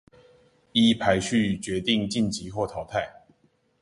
[0.71, 3.07] 依排序決定晉級或淘汰